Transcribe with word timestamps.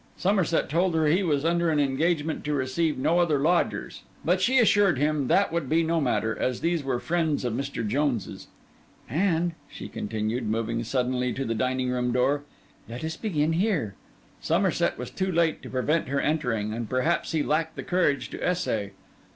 Somerset 0.17 0.67
told 0.67 0.95
her 0.95 1.05
he 1.05 1.21
was 1.21 1.45
under 1.45 1.69
an 1.69 1.79
engagement 1.79 2.43
to 2.45 2.55
receive 2.55 2.97
no 2.97 3.19
other 3.19 3.37
lodgers; 3.37 4.01
but 4.25 4.41
she 4.41 4.57
assured 4.57 4.97
him 4.97 5.27
that 5.27 5.51
would 5.53 5.69
be 5.69 5.83
no 5.83 6.01
matter, 6.01 6.35
as 6.39 6.61
these 6.61 6.83
were 6.83 6.99
friends 6.99 7.45
of 7.45 7.53
Mr. 7.53 7.87
Jones's. 7.87 8.47
'And,' 9.07 9.51
she 9.69 9.87
continued, 9.87 10.47
moving 10.49 10.83
suddenly 10.83 11.31
to 11.33 11.45
the 11.45 11.53
dining 11.53 11.91
room 11.91 12.11
door, 12.11 12.41
'let 12.89 13.03
us 13.03 13.15
begin 13.15 13.53
here.' 13.53 13.93
Somerset 14.41 14.97
was 14.97 15.11
too 15.11 15.31
late 15.31 15.61
to 15.61 15.69
prevent 15.69 16.07
her 16.07 16.19
entering, 16.19 16.73
and 16.73 16.89
perhaps 16.89 17.31
he 17.33 17.43
lacked 17.43 17.75
the 17.75 17.83
courage 17.83 18.31
to 18.31 18.43
essay. 18.43 18.93